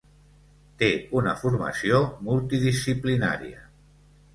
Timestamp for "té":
0.83-0.89